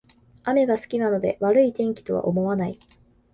[0.45, 2.79] 雨が好きなので悪い天気とは思わない